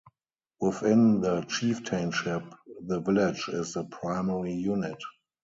Within 0.59 1.21
the 1.21 1.41
chieftainship 1.41 2.41
the 2.87 2.99
village 3.01 3.49
is 3.49 3.73
the 3.73 3.83
primary 3.83 4.53
unit. 4.55 4.97